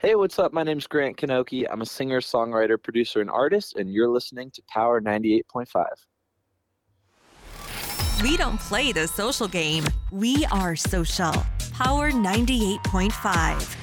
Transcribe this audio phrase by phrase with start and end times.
[0.00, 0.54] Hey, what's up?
[0.54, 1.66] My name's Grant Kanoki.
[1.70, 5.84] I'm a singer, songwriter, producer, and artist, and you're listening to Power 98.5.
[8.22, 11.34] We don't play the social game, we are social.
[11.74, 13.76] Power 98.5.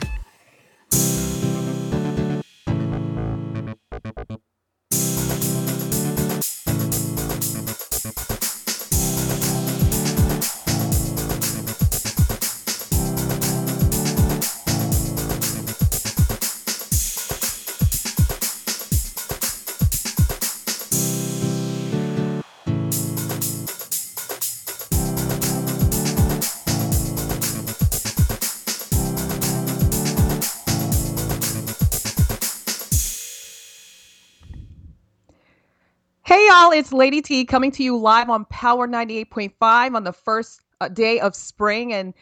[36.47, 40.87] y'all, it's Lady T coming to you live on Power 98.5 on the first uh,
[40.87, 41.91] day of spring.
[41.91, 42.13] And,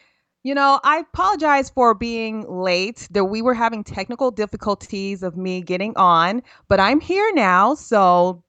[0.42, 3.06] you know, I apologize for being late.
[3.12, 7.76] That we were having technical difficulties of me getting on, but I'm here now.
[7.76, 8.42] So,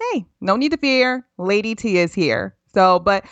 [0.00, 1.24] hey, no need to fear.
[1.38, 2.56] Lady T is here.
[2.74, 3.24] So, but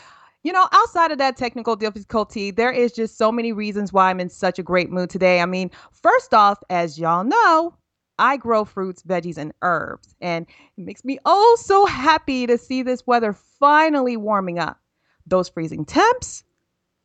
[0.45, 4.21] you know, outside of that technical difficulty, there is just so many reasons why I'm
[4.21, 5.41] in such a great mood today.
[5.41, 7.75] I mean, first off, as y'all know,
[8.19, 10.15] I grow fruits, veggies, and herbs.
[10.21, 10.47] And
[10.77, 14.79] it makes me oh so happy to see this weather finally warming up.
[15.27, 16.45] Those freezing temps,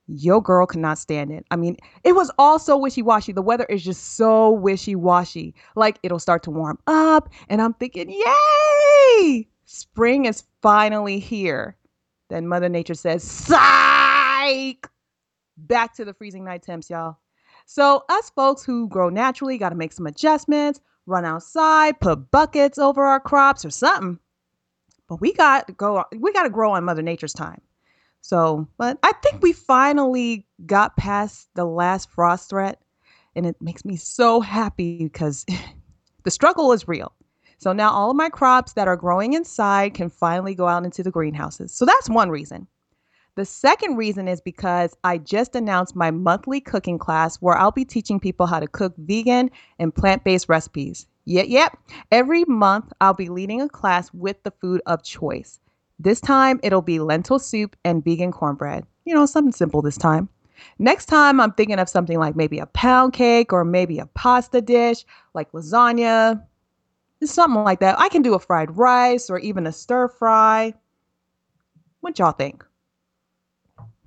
[0.08, 1.46] your girl cannot stand it.
[1.52, 3.32] I mean, it was all so wishy washy.
[3.32, 5.54] The weather is just so wishy washy.
[5.76, 9.48] Like it'll start to warm up, and I'm thinking, yay!
[9.66, 11.78] Spring is finally here.
[12.30, 14.90] Then Mother Nature says, psych!
[15.58, 17.18] Back to the freezing night temps, y'all.
[17.66, 22.78] So, us folks who grow naturally got to make some adjustments, run outside, put buckets
[22.78, 24.20] over our crops or something.
[25.08, 27.62] But we got to go we got to grow on mother nature's time.
[28.22, 32.82] So, but I think we finally got past the last frost threat
[33.36, 35.46] and it makes me so happy because
[36.24, 37.14] the struggle is real.
[37.60, 41.04] So now all of my crops that are growing inside can finally go out into
[41.04, 41.72] the greenhouses.
[41.72, 42.68] So that's one reason.
[43.38, 47.86] The second reason is because I just announced my monthly cooking class where I'll be
[47.86, 51.06] teaching people how to cook vegan and plant based recipes.
[51.26, 51.78] Yep, yep.
[52.12, 55.60] Every month, I'll be leading a class with the food of choice.
[56.00, 58.88] This time, it'll be lentil soup and vegan cornbread.
[59.06, 60.30] You know, something simple this time.
[60.80, 64.62] Next time, I'm thinking of something like maybe a pound cake or maybe a pasta
[64.62, 65.06] dish
[65.36, 66.44] like lasagna,
[67.24, 68.00] something like that.
[68.00, 70.74] I can do a fried rice or even a stir fry.
[72.00, 72.67] What y'all think?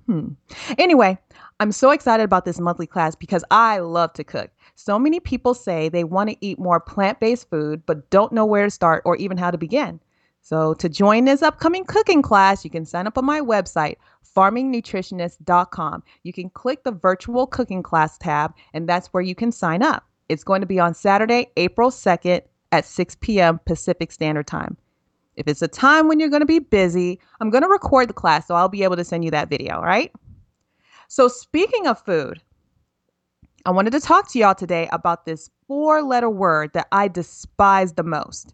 [0.05, 0.29] Hmm.
[0.77, 1.17] Anyway,
[1.59, 4.49] I'm so excited about this monthly class because I love to cook.
[4.75, 8.45] So many people say they want to eat more plant based food, but don't know
[8.45, 9.99] where to start or even how to begin.
[10.43, 13.97] So, to join this upcoming cooking class, you can sign up on my website,
[14.35, 16.03] farmingnutritionist.com.
[16.23, 20.03] You can click the virtual cooking class tab, and that's where you can sign up.
[20.29, 22.41] It's going to be on Saturday, April 2nd
[22.71, 23.59] at 6 p.m.
[23.65, 24.77] Pacific Standard Time.
[25.35, 28.13] If it's a time when you're going to be busy, I'm going to record the
[28.13, 30.11] class, so I'll be able to send you that video, right?
[31.07, 32.41] So, speaking of food,
[33.65, 37.93] I wanted to talk to y'all today about this four letter word that I despise
[37.93, 38.53] the most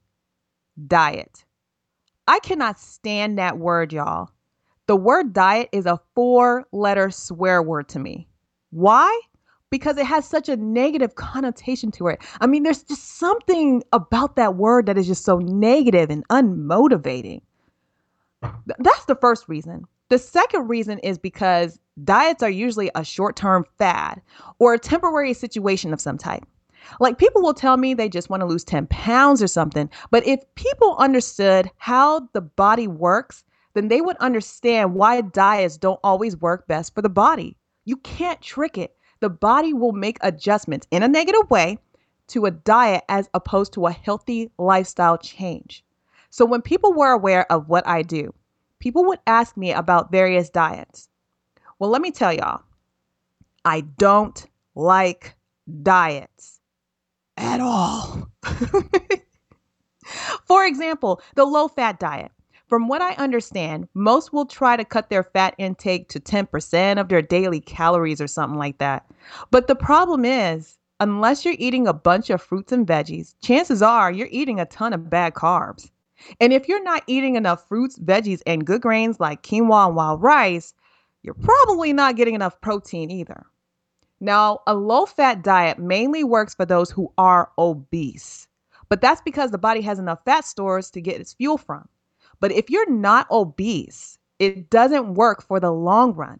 [0.88, 1.46] diet.
[2.28, 4.30] I cannot stand that word, y'all.
[4.88, 8.28] The word diet is a four letter swear word to me.
[8.72, 9.20] Why?
[9.70, 12.22] Because it has such a negative connotation to it.
[12.40, 17.42] I mean, there's just something about that word that is just so negative and unmotivating.
[18.42, 19.86] That's the first reason.
[20.10, 24.22] The second reason is because diets are usually a short term fad
[24.60, 26.44] or a temporary situation of some type.
[27.02, 30.26] Like people will tell me they just want to lose 10 pounds or something, but
[30.26, 36.38] if people understood how the body works, then they would understand why diets don't always
[36.38, 37.58] work best for the body.
[37.84, 41.80] You can't trick it the body will make adjustments in a negative way
[42.28, 45.84] to a diet as opposed to a healthy lifestyle change.
[46.30, 48.34] So when people were aware of what I do,
[48.80, 51.10] people would ask me about various diets.
[51.80, 52.64] Well, let me tell y'all,
[53.64, 54.46] I don't
[54.76, 55.36] like
[55.84, 56.60] diets
[57.38, 58.30] at all.
[60.46, 62.32] For example, the low fat diet.
[62.68, 67.08] From what I understand, most will try to cut their fat intake to 10% of
[67.08, 69.06] their daily calories or something like that.
[69.52, 74.12] But the problem is, unless you're eating a bunch of fruits and veggies, chances are
[74.12, 75.92] you're eating a ton of bad carbs.
[76.42, 80.22] And if you're not eating enough fruits, veggies, and good grains like quinoa and wild
[80.22, 80.74] rice,
[81.24, 83.46] you're probably not getting enough protein either.
[84.20, 88.48] Now, a low fat diet mainly works for those who are obese,
[88.90, 91.88] but that's because the body has enough fat stores to get its fuel from.
[92.40, 96.40] But if you're not obese, it doesn't work for the long run.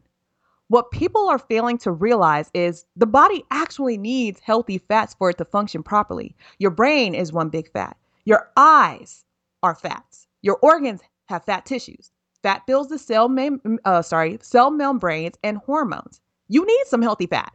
[0.70, 5.38] What people are failing to realize is the body actually needs healthy fats for it
[5.38, 6.36] to function properly.
[6.60, 7.96] Your brain is one big fat.
[8.26, 9.24] Your eyes
[9.64, 10.28] are fats.
[10.42, 12.12] Your organs have fat tissues.
[12.44, 16.22] Fat builds the cell mem- uh, sorry, cell membranes and hormones.
[16.50, 17.54] You need some healthy fat.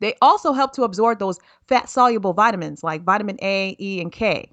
[0.00, 1.38] They also help to absorb those
[1.68, 4.52] fat soluble vitamins like vitamin A, E, and K.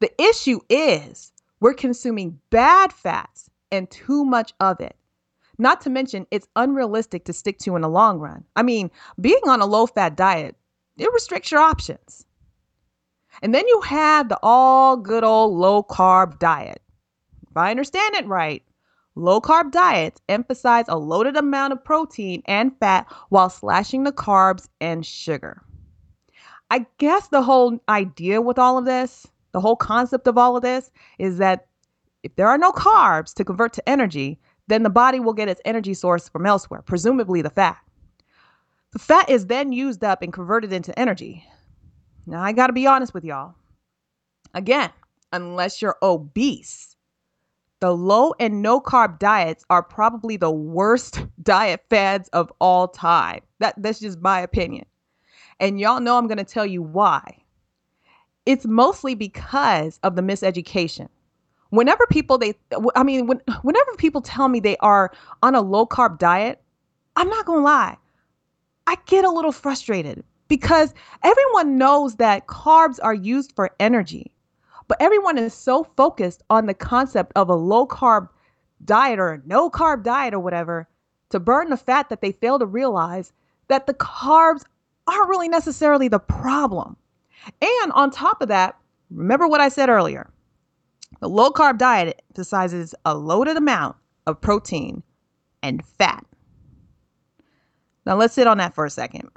[0.00, 4.96] The issue is we're consuming bad fats and too much of it.
[5.58, 8.44] Not to mention, it's unrealistic to stick to in the long run.
[8.54, 8.90] I mean,
[9.20, 10.56] being on a low fat diet,
[10.96, 12.26] it restricts your options.
[13.42, 16.82] And then you have the all good old low carb diet.
[17.50, 18.62] If I understand it right,
[19.14, 24.68] low carb diets emphasize a loaded amount of protein and fat while slashing the carbs
[24.80, 25.62] and sugar.
[26.70, 29.26] I guess the whole idea with all of this,
[29.58, 30.88] the whole concept of all of this,
[31.18, 31.66] is that
[32.22, 34.38] if there are no carbs to convert to energy,
[34.68, 37.76] then the body will get its energy source from elsewhere, presumably the fat.
[38.92, 41.44] The fat is then used up and converted into energy.
[42.24, 43.56] Now, I got to be honest with y'all.
[44.54, 44.90] Again,
[45.32, 46.94] unless you're obese,
[47.80, 53.40] the low and no carb diets are probably the worst diet fads of all time.
[53.58, 54.86] That, that's just my opinion.
[55.58, 57.42] And y'all know I'm to tell you why.
[58.48, 61.10] It's mostly because of the miseducation.
[61.68, 62.54] Whenever people they
[62.96, 65.12] I mean when whenever people tell me they are
[65.42, 66.62] on a low carb diet,
[67.14, 67.98] I'm not going to lie.
[68.86, 74.32] I get a little frustrated because everyone knows that carbs are used for energy.
[74.86, 78.30] But everyone is so focused on the concept of a low carb
[78.82, 80.88] diet or no carb diet or whatever
[81.28, 83.30] to burn the fat that they fail to realize
[83.66, 84.62] that the carbs
[85.06, 86.96] aren't really necessarily the problem.
[87.60, 88.76] And on top of that,
[89.10, 90.30] remember what I said earlier
[91.20, 93.96] the low carb diet emphasizes a loaded amount
[94.26, 95.02] of protein
[95.62, 96.24] and fat.
[98.06, 99.28] Now let's sit on that for a second.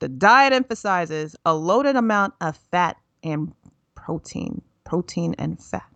[0.00, 3.52] The diet emphasizes a loaded amount of fat and
[3.94, 5.88] protein, protein and fat.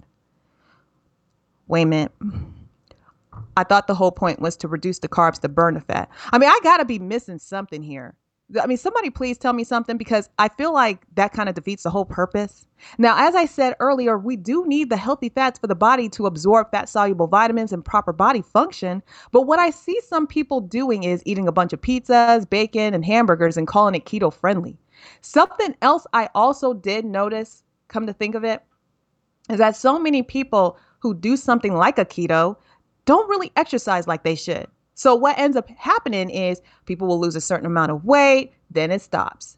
[1.69, 2.13] Wait a minute.
[3.57, 6.11] I thought the whole point was to reduce the carbs to burn the fat.
[6.33, 8.15] I mean, I got to be missing something here.
[8.61, 11.85] I mean, somebody please tell me something because I feel like that kind of defeats
[11.85, 12.67] the whole purpose.
[12.99, 16.27] Now, as I said earlier, we do need the healthy fats for the body to
[16.27, 19.03] absorb fat soluble vitamins and proper body function.
[19.31, 23.05] But what I see some people doing is eating a bunch of pizzas, bacon, and
[23.05, 24.79] hamburgers and calling it keto friendly.
[25.21, 28.63] Something else I also did notice, come to think of it,
[29.49, 32.57] is that so many people who do something like a keto
[33.05, 34.67] don't really exercise like they should.
[35.01, 38.91] So what ends up happening is people will lose a certain amount of weight, then
[38.91, 39.57] it stops.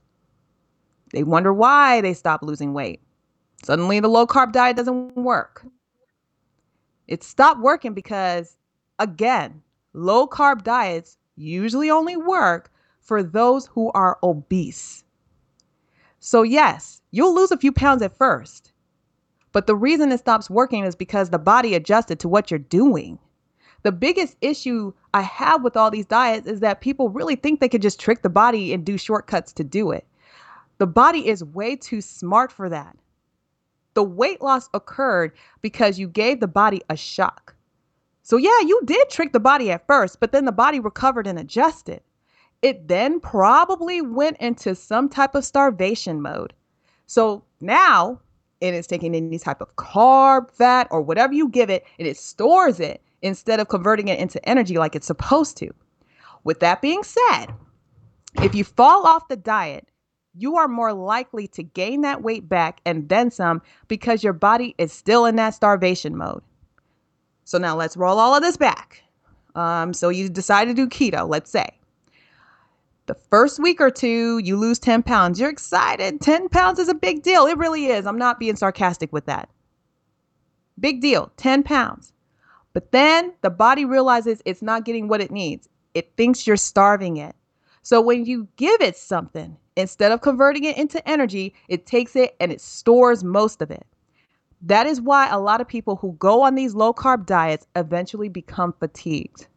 [1.12, 3.00] They wonder why they stop losing weight.
[3.64, 5.66] Suddenly the low carb diet doesn't work.
[7.08, 8.56] It stopped working because
[9.00, 9.60] again,
[9.94, 15.02] low carb diets usually only work for those who are obese.
[16.20, 18.70] So yes, you'll lose a few pounds at first.
[19.50, 23.18] But the reason it stops working is because the body adjusted to what you're doing.
[23.82, 27.68] The biggest issue I have with all these diets is that people really think they
[27.68, 30.06] could just trick the body and do shortcuts to do it.
[30.78, 32.96] The body is way too smart for that.
[33.94, 37.54] The weight loss occurred because you gave the body a shock.
[38.22, 41.38] So, yeah, you did trick the body at first, but then the body recovered and
[41.38, 42.00] adjusted.
[42.62, 46.52] It then probably went into some type of starvation mode.
[47.06, 48.20] So now
[48.60, 52.16] it is taking any type of carb, fat, or whatever you give it, and it
[52.16, 55.70] stores it instead of converting it into energy like it's supposed to.
[56.44, 57.46] With that being said,
[58.42, 59.88] if you fall off the diet,
[60.34, 64.74] you are more likely to gain that weight back and then some because your body
[64.78, 66.42] is still in that starvation mode.
[67.44, 69.02] So now let's roll all of this back.
[69.54, 71.68] Um, so you decide to do keto, let's say.
[73.06, 75.38] The first week or two, you lose 10 pounds.
[75.38, 76.20] You're excited.
[76.20, 77.46] 10 pounds is a big deal.
[77.46, 78.06] It really is.
[78.06, 79.50] I'm not being sarcastic with that.
[80.78, 81.30] Big deal.
[81.36, 82.12] 10 pounds.
[82.72, 85.68] But then the body realizes it's not getting what it needs.
[85.94, 87.34] It thinks you're starving it.
[87.82, 92.36] So when you give it something, instead of converting it into energy, it takes it
[92.40, 93.86] and it stores most of it.
[94.62, 98.28] That is why a lot of people who go on these low carb diets eventually
[98.28, 99.48] become fatigued.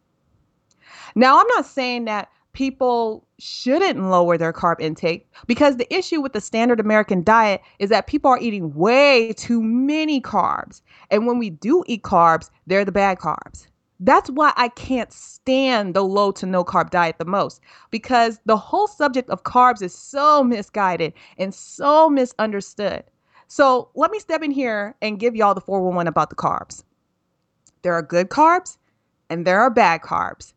[1.14, 6.34] Now, I'm not saying that people shouldn't lower their carb intake because the issue with
[6.34, 10.82] the standard American diet is that people are eating way too many carbs.
[11.12, 13.68] And when we do eat carbs, they're the bad carbs.
[14.00, 18.58] That's why I can't stand the low to no carb diet the most because the
[18.58, 23.04] whole subject of carbs is so misguided and so misunderstood.
[23.48, 26.84] So let me step in here and give y'all the 411 about the carbs.
[27.84, 28.78] There are good carbs
[29.30, 30.54] and there are bad carbs.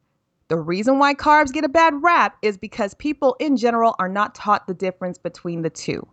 [0.48, 4.34] The reason why carbs get a bad rap is because people in general are not
[4.34, 6.06] taught the difference between the two.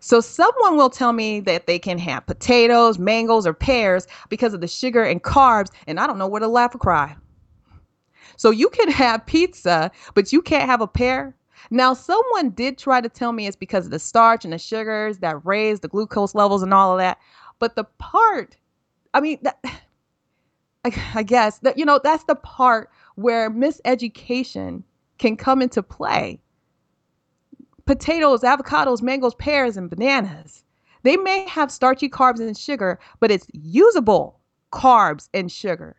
[0.00, 4.60] So someone will tell me that they can have potatoes, mangoes, or pears because of
[4.60, 7.16] the sugar and carbs, and I don't know where to laugh or cry.
[8.36, 11.36] So you can have pizza, but you can't have a pear.
[11.70, 15.18] Now, someone did try to tell me it's because of the starch and the sugars
[15.18, 17.18] that raise the glucose levels and all of that.
[17.58, 18.56] But the part,
[19.12, 19.58] I mean, that,
[20.84, 24.84] I, I guess that, you know, that's the part where miseducation
[25.18, 26.38] can come into play.
[27.84, 30.62] Potatoes, avocados, mangoes, pears, and bananas.
[31.02, 34.38] They may have starchy carbs and sugar, but it's usable
[34.72, 35.96] carbs and sugar.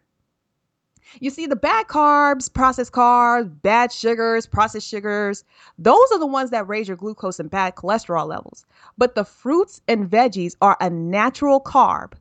[1.20, 5.44] You see, the bad carbs, processed carbs, bad sugars, processed sugars,
[5.78, 8.66] those are the ones that raise your glucose and bad cholesterol levels.
[8.98, 12.14] But the fruits and veggies are a natural carb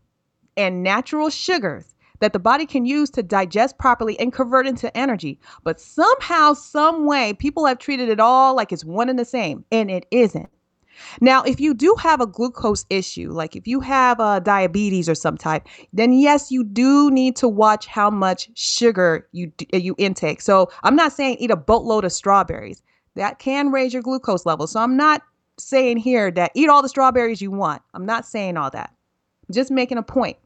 [0.56, 5.38] and natural sugars that the body can use to digest properly and convert into energy.
[5.64, 9.64] But somehow, some way, people have treated it all like it's one and the same,
[9.70, 10.48] and it isn't.
[11.20, 15.14] Now, if you do have a glucose issue, like if you have uh, diabetes or
[15.14, 19.94] some type, then yes, you do need to watch how much sugar you uh, you
[19.98, 20.40] intake.
[20.40, 22.82] So I'm not saying eat a boatload of strawberries.
[23.14, 24.66] That can raise your glucose level.
[24.66, 25.22] So I'm not
[25.58, 27.82] saying here that eat all the strawberries you want.
[27.94, 28.90] I'm not saying all that.
[29.48, 30.36] I'm just making a point.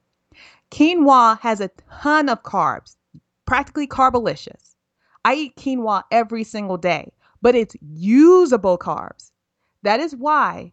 [0.73, 2.97] Quinoa has a ton of carbs,
[3.45, 4.75] practically carbolicious.
[5.23, 7.12] I eat quinoa every single day,
[7.43, 9.33] but it's usable carbs.
[9.83, 10.73] That is why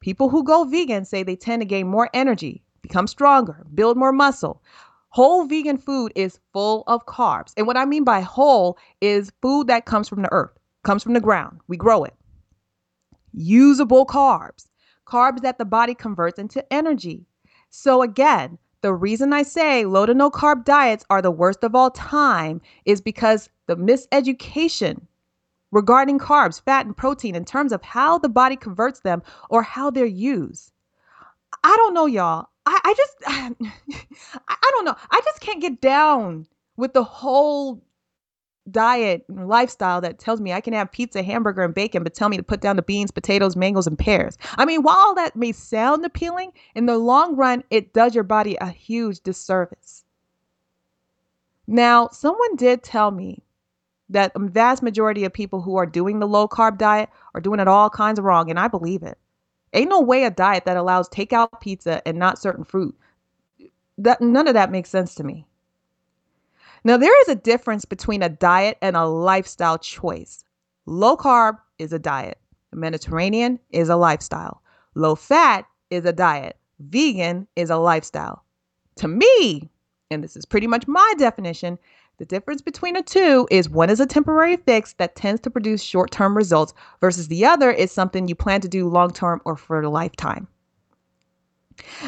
[0.00, 4.12] people who go vegan say they tend to gain more energy, become stronger, build more
[4.12, 4.62] muscle.
[5.10, 7.52] Whole vegan food is full of carbs.
[7.58, 11.12] And what I mean by whole is food that comes from the earth, comes from
[11.12, 11.60] the ground.
[11.68, 12.14] We grow it.
[13.34, 14.68] Usable carbs,
[15.06, 17.26] carbs that the body converts into energy.
[17.68, 21.74] So, again, the reason I say low to no carb diets are the worst of
[21.74, 25.06] all time is because the miseducation
[25.72, 29.88] regarding carbs, fat, and protein in terms of how the body converts them or how
[29.88, 30.70] they're used.
[31.64, 32.48] I don't know, y'all.
[32.66, 33.14] I, I just,
[34.48, 34.96] I don't know.
[35.10, 37.82] I just can't get down with the whole
[38.70, 42.28] diet and lifestyle that tells me I can have pizza, hamburger, and bacon, but tell
[42.28, 44.38] me to put down the beans, potatoes, mangoes, and pears.
[44.56, 48.56] I mean, while that may sound appealing, in the long run, it does your body
[48.60, 50.04] a huge disservice.
[51.66, 53.42] Now, someone did tell me
[54.10, 57.60] that a vast majority of people who are doing the low carb diet are doing
[57.60, 59.18] it all kinds of wrong, and I believe it.
[59.72, 62.94] Ain't no way a diet that allows takeout pizza and not certain fruit.
[63.98, 65.46] That none of that makes sense to me.
[66.84, 70.44] Now there is a difference between a diet and a lifestyle choice.
[70.86, 72.38] Low carb is a diet.
[72.72, 74.62] Mediterranean is a lifestyle.
[74.94, 76.58] Low fat is a diet.
[76.80, 78.44] Vegan is a lifestyle.
[78.96, 79.70] To me,
[80.10, 81.78] and this is pretty much my definition,
[82.18, 85.82] the difference between the two is one is a temporary fix that tends to produce
[85.82, 89.56] short term results, versus the other is something you plan to do long term or
[89.56, 90.46] for a lifetime.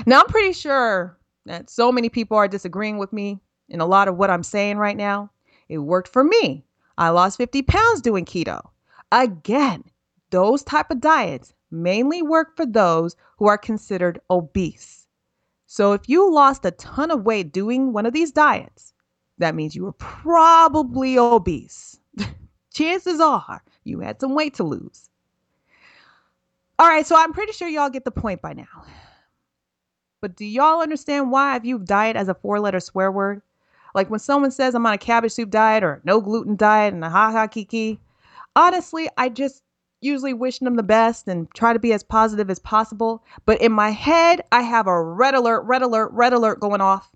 [0.05, 4.09] Now, I'm pretty sure that so many people are disagreeing with me in a lot
[4.09, 5.31] of what I'm saying right now.
[5.69, 6.65] It worked for me.
[6.99, 8.61] I lost 50 pounds doing keto.
[9.13, 9.85] Again,
[10.31, 15.07] those type of diets mainly work for those who are considered obese.
[15.67, 18.95] So if you lost a ton of weight doing one of these diets,
[19.39, 21.99] that means you were probably obese.
[22.73, 25.11] Chances are you had some weight to lose.
[26.79, 28.85] All right, so I'm pretty sure y'all get the point by now.
[30.21, 33.43] But do y'all understand why I view diet as a four letter swear word?
[33.97, 37.03] Like when someone says I'm on a cabbage soup diet or no gluten diet and
[37.03, 37.99] a ha ha kiki,
[38.55, 39.63] honestly, I just
[40.03, 43.25] usually wish them the best and try to be as positive as possible.
[43.47, 47.11] But in my head, I have a red alert, red alert, red alert going off.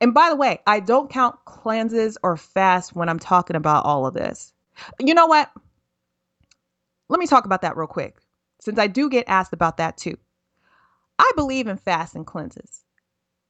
[0.00, 4.06] And by the way, I don't count cleanses or fasts when I'm talking about all
[4.06, 4.52] of this.
[5.00, 5.50] You know what?
[7.08, 8.18] Let me talk about that real quick,
[8.60, 10.16] since I do get asked about that too.
[11.18, 12.84] I believe in fasts and cleanses,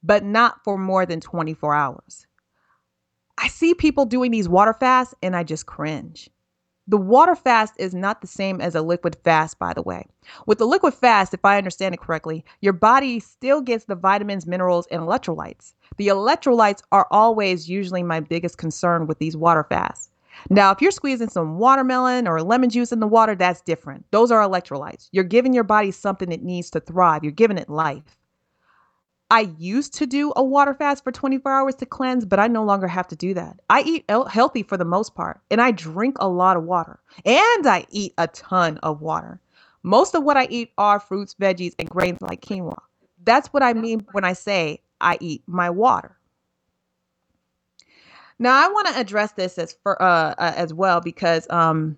[0.02, 2.26] but not for more than 24 hours.
[3.38, 6.30] I see people doing these water fasts and I just cringe.
[6.88, 10.06] The water fast is not the same as a liquid fast, by the way.
[10.46, 14.46] With the liquid fast, if I understand it correctly, your body still gets the vitamins,
[14.46, 15.74] minerals, and electrolytes.
[15.96, 20.10] The electrolytes are always usually my biggest concern with these water fasts.
[20.48, 24.04] Now, if you're squeezing some watermelon or lemon juice in the water, that's different.
[24.12, 25.08] Those are electrolytes.
[25.10, 28.16] You're giving your body something it needs to thrive, you're giving it life.
[29.30, 32.62] I used to do a water fast for 24 hours to cleanse, but I no
[32.64, 33.58] longer have to do that.
[33.68, 37.66] I eat healthy for the most part, and I drink a lot of water, and
[37.66, 39.40] I eat a ton of water.
[39.82, 42.76] Most of what I eat are fruits, veggies, and grains like quinoa.
[43.24, 46.16] That's what I mean when I say I eat my water.
[48.38, 51.96] Now I want to address this as for uh, uh as well because um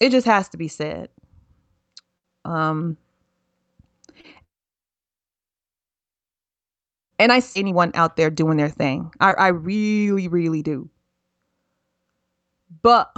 [0.00, 1.08] it just has to be said.
[2.44, 2.98] Um
[7.18, 9.10] and I see anyone out there doing their thing.
[9.20, 10.88] I, I really, really do.
[12.82, 13.10] But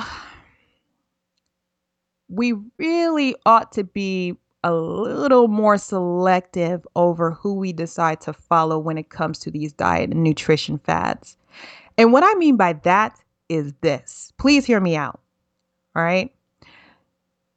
[2.28, 8.78] we really ought to be a little more selective over who we decide to follow
[8.78, 11.36] when it comes to these diet and nutrition fads.
[11.96, 15.20] And what I mean by that is this please hear me out.
[15.94, 16.32] All right.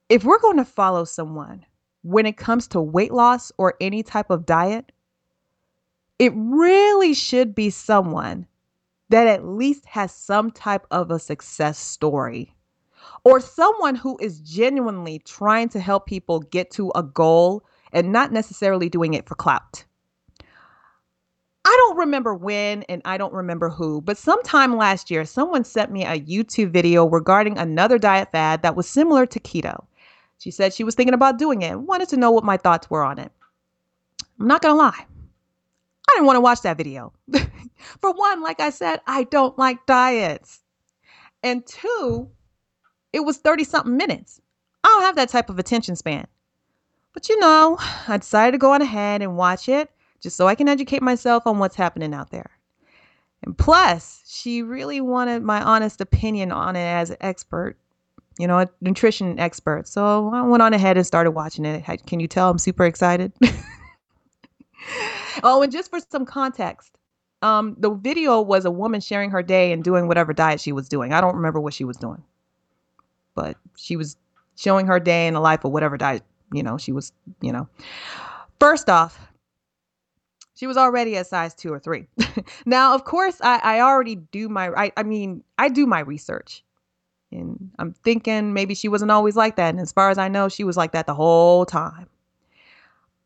[0.08, 1.65] If we're going to follow someone
[2.03, 4.91] when it comes to weight loss or any type of diet,
[6.20, 8.46] it really should be someone
[9.08, 12.54] that at least has some type of a success story
[13.24, 18.32] or someone who is genuinely trying to help people get to a goal and not
[18.32, 19.84] necessarily doing it for clout.
[21.66, 25.92] I don't remember when and I don't remember who, but sometime last year, someone sent
[25.92, 29.86] me a YouTube video regarding another diet fad that was similar to keto.
[30.40, 32.90] She said she was thinking about doing it, and wanted to know what my thoughts
[32.90, 33.32] were on it.
[34.40, 35.06] I'm not to lie.
[36.10, 37.13] I didn't want to watch that video.
[38.01, 40.62] For one, like I said, I don't like diets.
[41.44, 42.30] And two,
[43.13, 44.42] it was 30 something minutes.
[44.84, 46.25] I don't have that type of attention span.
[47.13, 50.56] But you know, I decided to go on ahead and watch it just so I
[50.56, 52.50] can educate myself on what's happening out there.
[53.44, 57.78] And plus, she really wanted my honest opinion on it as an expert,
[58.38, 59.88] you know, a nutrition expert.
[59.88, 61.86] So I went on ahead and started watching it.
[62.08, 63.32] Can you tell I'm super excited?
[65.43, 66.98] oh, and just for some context,
[67.41, 70.89] um, the video was a woman sharing her day and doing whatever diet she was
[70.89, 71.13] doing.
[71.13, 72.24] I don't remember what she was doing
[73.39, 74.17] but she was
[74.58, 77.69] showing her day in the life of whatever diet, you know, she was, you know.
[78.60, 79.31] First off,
[80.55, 82.08] she was already a size two or three.
[82.65, 86.65] now, of course, I, I already do my, I, I mean, I do my research.
[87.31, 89.69] And I'm thinking maybe she wasn't always like that.
[89.69, 92.08] And as far as I know, she was like that the whole time.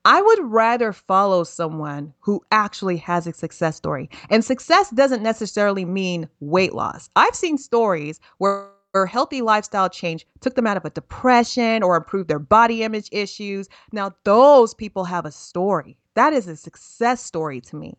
[0.06, 4.10] I would rather follow someone who actually has a success story.
[4.30, 7.10] And success doesn't necessarily mean weight loss.
[7.16, 8.70] I've seen stories where
[9.08, 13.70] healthy lifestyle change took them out of a depression or improved their body image issues.
[13.92, 15.98] Now, those people have a story.
[16.16, 17.98] That is a success story to me.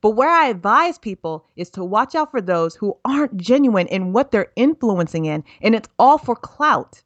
[0.00, 4.12] But where I advise people is to watch out for those who aren't genuine in
[4.12, 7.02] what they're influencing in, and it's all for clout.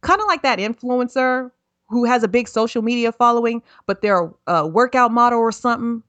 [0.00, 1.50] Kind of like that influencer
[1.88, 6.02] who has a big social media following, but they're a workout model or something.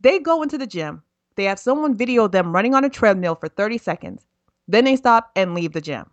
[0.00, 1.02] They go into the gym,
[1.36, 4.26] they have someone video them running on a treadmill for 30 seconds.
[4.68, 6.10] Then they stop and leave the gym.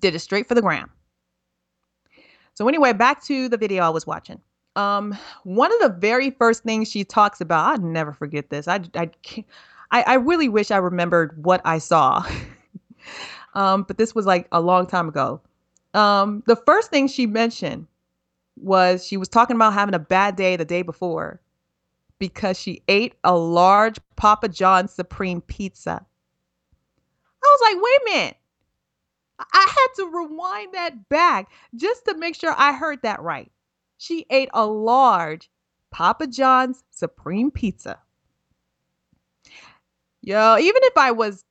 [0.00, 0.90] Did it straight for the gram.
[2.54, 4.40] So anyway, back to the video I was watching.
[4.76, 8.68] Um, one of the very first things she talks about, I'll never forget this.
[8.68, 9.10] I I
[9.90, 12.24] I, I really wish I remembered what I saw.
[13.54, 15.40] um, but this was like a long time ago.
[15.94, 17.86] Um, the first thing she mentioned
[18.56, 21.40] was she was talking about having a bad day the day before
[22.18, 26.04] because she ate a large Papa John's Supreme pizza.
[27.44, 28.36] I was like, wait a minute.
[29.52, 33.50] I had to rewind that back just to make sure I heard that right.
[33.98, 35.50] She ate a large
[35.90, 37.98] Papa John's Supreme Pizza.
[40.22, 41.44] Yo, even if I was,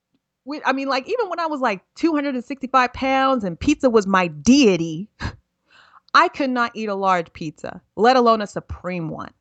[0.65, 5.07] I mean, like, even when I was like 265 pounds and pizza was my deity,
[6.13, 9.31] I could not eat a large pizza, let alone a Supreme one.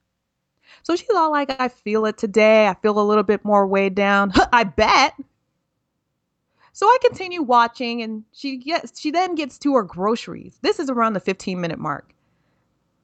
[0.82, 2.68] So she's all like, I feel it today.
[2.68, 4.32] I feel a little bit more weighed down.
[4.52, 5.14] I bet.
[6.72, 10.58] So I continue watching and she gets she then gets to her groceries.
[10.62, 12.14] This is around the 15 minute mark.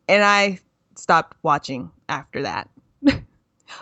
[0.08, 0.60] And I
[0.94, 2.70] stopped watching after that.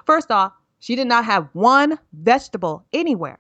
[0.07, 3.39] First off, she did not have one vegetable anywhere.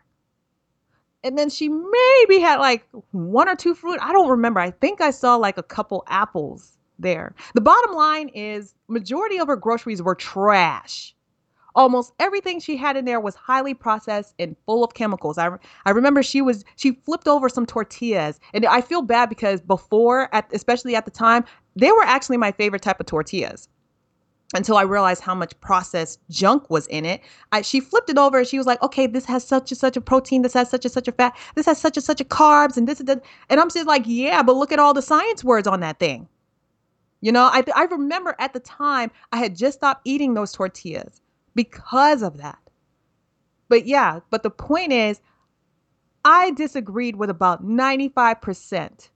[1.24, 3.98] And then she maybe had like one or two fruit.
[4.00, 4.60] I don't remember.
[4.60, 7.34] I think I saw like a couple apples there.
[7.54, 11.14] The bottom line is majority of her groceries were trash
[11.74, 15.38] almost everything she had in there was highly processed and full of chemicals.
[15.38, 15.50] I,
[15.84, 20.34] I remember she was she flipped over some tortillas and I feel bad because before
[20.34, 21.44] at especially at the time
[21.76, 23.68] they were actually my favorite type of tortillas
[24.52, 27.22] until I realized how much processed junk was in it.
[27.52, 29.96] I, she flipped it over and she was like, okay, this has such and such
[29.96, 32.24] a protein, this has such and such a fat, this has such and such a
[32.24, 33.24] carbs, and this and that.
[33.48, 36.28] And I'm just like, yeah, but look at all the science words on that thing.
[37.20, 41.22] You know, I, I remember at the time I had just stopped eating those tortillas
[41.54, 42.58] because of that.
[43.68, 45.20] But yeah, but the point is,
[46.24, 49.08] I disagreed with about 95%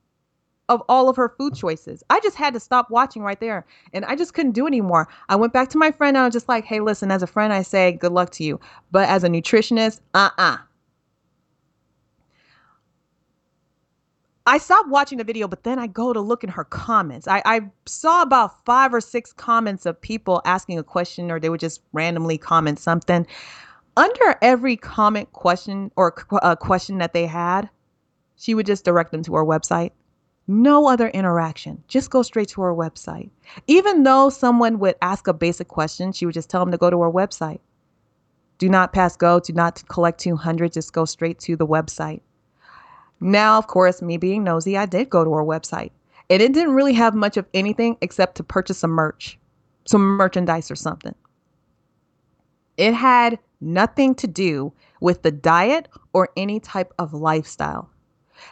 [0.68, 2.02] of all of her food choices.
[2.10, 5.08] I just had to stop watching right there and I just couldn't do it anymore.
[5.28, 7.26] I went back to my friend and I was just like, hey, listen, as a
[7.26, 8.60] friend, I say good luck to you.
[8.90, 10.58] But as a nutritionist, uh uh
[14.48, 17.28] I stopped watching the video, but then I go to look in her comments.
[17.28, 21.50] I, I, saw about five or six comments of people asking a question, or they
[21.50, 23.26] would just randomly comment something.
[23.98, 27.68] Under every comment question or uh, question that they had,
[28.36, 29.90] she would just direct them to her website.
[30.50, 31.84] No other interaction.
[31.88, 33.28] Just go straight to her website.
[33.66, 36.88] Even though someone would ask a basic question, she would just tell them to go
[36.88, 37.60] to her website.
[38.56, 39.40] Do not pass go.
[39.40, 40.72] Do not collect 200.
[40.72, 42.22] Just go straight to the website.
[43.20, 45.90] Now, of course, me being nosy, I did go to her website.
[46.30, 49.38] And it didn't really have much of anything except to purchase some merch,
[49.84, 51.14] some merchandise or something.
[52.78, 57.90] It had nothing to do with the diet or any type of lifestyle.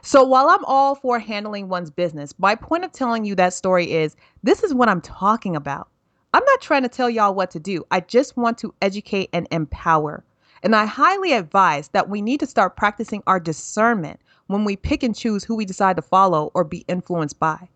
[0.02, 3.92] So while I'm all for handling one's business, my point of telling you that story
[3.92, 5.88] is this is what I'm talking about.
[6.34, 7.84] I'm not trying to tell y'all what to do.
[7.90, 10.24] I just want to educate and empower.
[10.62, 15.02] And I highly advise that we need to start practicing our discernment when we pick
[15.02, 17.68] and choose who we decide to follow or be influenced by.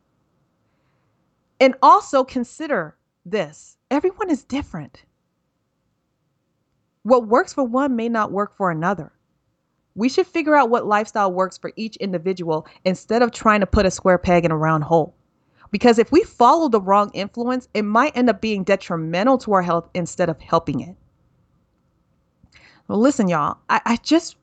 [1.59, 5.05] And also consider this everyone is different.
[7.03, 9.13] What works for one may not work for another.
[9.95, 13.87] We should figure out what lifestyle works for each individual instead of trying to put
[13.87, 15.15] a square peg in a round hole.
[15.71, 19.63] Because if we follow the wrong influence, it might end up being detrimental to our
[19.63, 20.97] health instead of helping it.
[22.89, 24.37] Well, listen, y'all, I, I just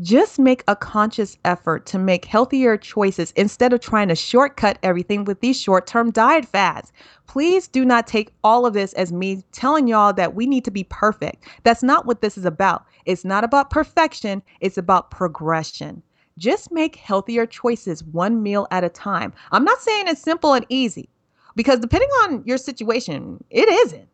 [0.00, 5.24] just make a conscious effort to make healthier choices instead of trying to shortcut everything
[5.24, 6.92] with these short term diet fads.
[7.26, 10.70] Please do not take all of this as me telling y'all that we need to
[10.70, 11.44] be perfect.
[11.64, 12.84] That's not what this is about.
[13.06, 16.02] It's not about perfection, it's about progression.
[16.36, 19.32] Just make healthier choices one meal at a time.
[19.50, 21.08] I'm not saying it's simple and easy
[21.56, 24.08] because depending on your situation, it isn't.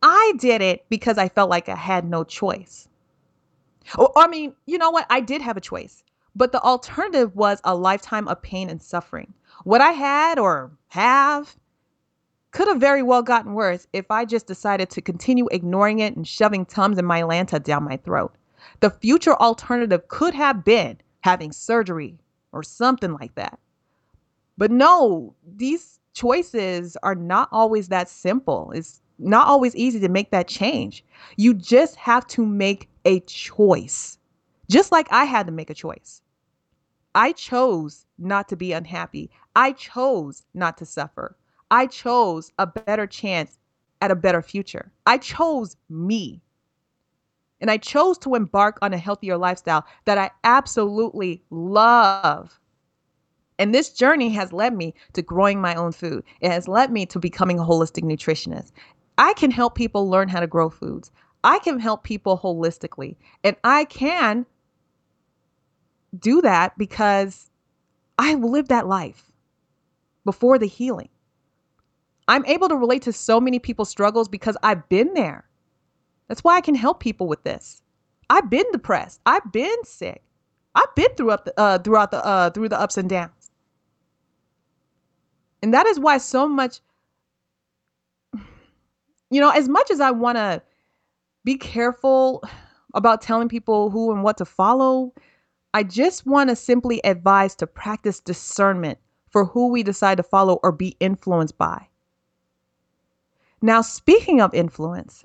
[0.00, 2.87] I did it because I felt like I had no choice.
[3.96, 5.06] Or, I mean, you know what?
[5.10, 6.02] I did have a choice,
[6.34, 9.32] but the alternative was a lifetime of pain and suffering.
[9.64, 11.56] What I had or have
[12.50, 16.26] could have very well gotten worse if I just decided to continue ignoring it and
[16.26, 18.34] shoving Tums and Mylanta down my throat.
[18.80, 22.18] The future alternative could have been having surgery
[22.52, 23.58] or something like that.
[24.56, 28.72] But no, these choices are not always that simple.
[28.74, 31.04] It's not always easy to make that change.
[31.36, 34.18] You just have to make a choice,
[34.68, 36.20] just like I had to make a choice.
[37.14, 39.30] I chose not to be unhappy.
[39.56, 41.34] I chose not to suffer.
[41.70, 43.58] I chose a better chance
[44.02, 44.92] at a better future.
[45.06, 46.42] I chose me.
[47.62, 52.60] And I chose to embark on a healthier lifestyle that I absolutely love.
[53.58, 56.24] And this journey has led me to growing my own food.
[56.40, 58.72] It has led me to becoming a holistic nutritionist.
[59.16, 61.10] I can help people learn how to grow foods.
[61.44, 63.16] I can help people holistically.
[63.44, 64.46] And I can
[66.18, 67.50] do that because
[68.18, 69.30] I lived that life
[70.24, 71.08] before the healing.
[72.26, 75.48] I'm able to relate to so many people's struggles because I've been there.
[76.28, 77.82] That's why I can help people with this.
[78.28, 79.20] I've been depressed.
[79.24, 80.22] I've been sick.
[80.74, 83.50] I've been through up the, uh, throughout the uh, through the ups and downs.
[85.62, 86.80] And that is why so much
[89.30, 90.62] you know, as much as I want to
[91.48, 92.44] be careful
[92.92, 95.14] about telling people who and what to follow,
[95.72, 98.98] I just want to simply advise to practice discernment
[99.30, 101.88] for who we decide to follow or be influenced by.
[103.62, 105.24] Now, speaking of influence,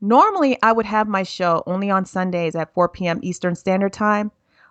[0.00, 3.18] normally I would have my show only on Sundays at 4 p.m.
[3.20, 4.30] Eastern Standard Time,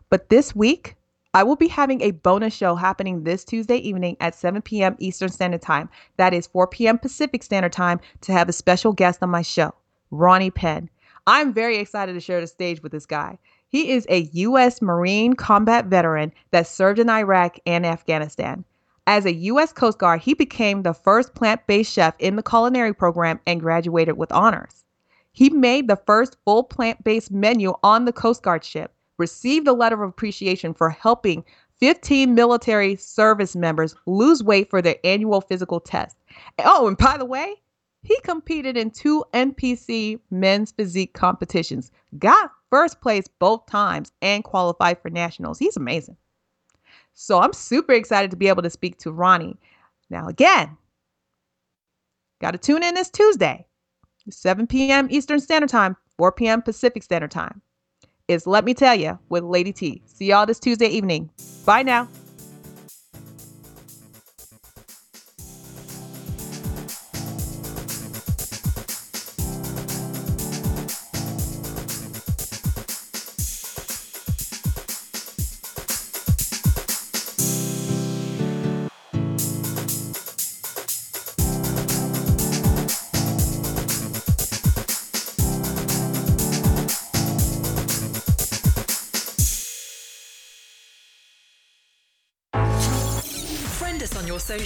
[0.10, 0.96] but this week
[1.34, 4.96] I will be having a bonus show happening this Tuesday evening at 7 p.m.
[5.00, 5.90] Eastern Standard Time.
[6.16, 7.00] That is 4 p.m.
[7.00, 9.74] Pacific Standard Time to have a special guest on my show,
[10.12, 10.90] Ronnie Penn.
[11.26, 13.38] I'm very excited to share the stage with this guy.
[13.68, 14.82] He is a U.S.
[14.82, 18.64] Marine combat veteran that served in Iraq and Afghanistan.
[19.08, 19.74] As a U.S.
[19.74, 24.18] Coast Guard, he became the first plant based chef in the culinary program and graduated
[24.18, 24.86] with honors.
[25.32, 29.74] He made the first full plant based menu on the Coast Guard ship received a
[29.74, 31.44] letter of appreciation for helping
[31.80, 36.18] 15 military service members lose weight for their annual physical test.
[36.64, 37.62] Oh, and by the way,
[38.08, 45.02] he competed in two NPC men's physique competitions, got first place both times, and qualified
[45.02, 45.60] for nationals.
[45.60, 46.16] He's amazing.
[47.14, 49.58] So I'm super excited to be able to speak to Ronnie.
[50.10, 50.78] Now, again,
[52.40, 53.66] got to tune in this Tuesday,
[54.30, 55.08] 7 p.m.
[55.12, 56.62] Eastern Standard Time, 4 p.m.
[56.62, 57.62] Pacific Standard Time
[58.30, 60.02] is Let Me Tell You with Lady T.
[60.06, 61.30] See y'all this Tuesday evening.
[61.66, 62.08] Bye now.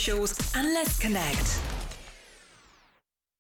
[0.01, 1.70] Socials and let's connect.